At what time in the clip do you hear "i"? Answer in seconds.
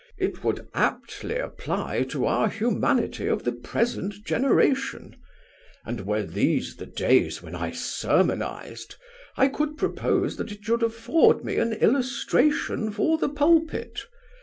7.53-7.69, 9.37-9.47